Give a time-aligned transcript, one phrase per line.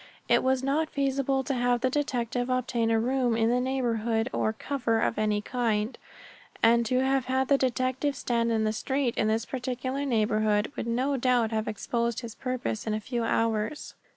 [0.27, 4.51] It was not feasible to have the detective obtain a room in the neighborhood or
[4.51, 5.95] "cover" of any kind,
[6.63, 10.87] and to have had the detective stand on the street in this particular neighborhood would
[10.87, 13.93] no doubt have exposed his purpose in a few hours.